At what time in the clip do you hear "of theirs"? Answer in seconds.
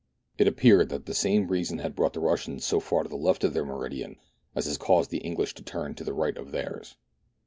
6.37-6.95